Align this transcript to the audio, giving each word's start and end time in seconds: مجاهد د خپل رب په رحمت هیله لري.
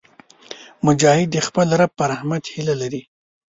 مجاهد 0.85 1.27
د 1.31 1.37
خپل 1.47 1.67
رب 1.79 1.91
په 1.99 2.03
رحمت 2.11 2.43
هیله 2.53 2.75
لري. 2.81 3.01